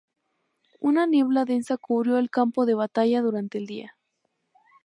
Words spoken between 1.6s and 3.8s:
cubrió el campo de batalla durante el